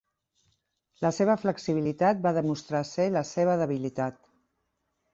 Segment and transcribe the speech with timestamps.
[1.07, 4.23] La seva flexibilitat va demostrar ser la seva debilitat.